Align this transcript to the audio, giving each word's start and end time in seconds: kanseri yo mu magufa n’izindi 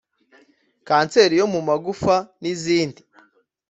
kanseri 0.87 1.35
yo 1.41 1.47
mu 1.53 1.59
magufa 1.67 2.15
n’izindi 2.41 3.01